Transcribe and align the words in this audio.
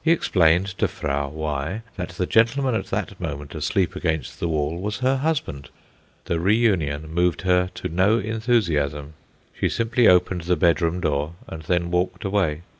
He 0.00 0.12
explained 0.12 0.68
to 0.78 0.86
Frau 0.86 1.28
Y. 1.30 1.82
that 1.96 2.10
the 2.10 2.24
gentleman 2.24 2.76
at 2.76 2.86
that 2.90 3.20
moment 3.20 3.52
asleep 3.52 3.96
against 3.96 4.38
the 4.38 4.46
wall 4.46 4.80
was 4.80 4.98
her 4.98 5.16
husband. 5.16 5.70
The 6.26 6.38
reunion 6.38 7.12
moved 7.12 7.42
her 7.42 7.68
to 7.74 7.88
no 7.88 8.20
enthusiasm; 8.20 9.14
she 9.52 9.68
simply 9.68 10.06
opened 10.06 10.42
the 10.42 10.54
bedroom 10.54 11.00
door, 11.00 11.34
and 11.48 11.62
then 11.62 11.90
walked 11.90 12.24
away. 12.24 12.62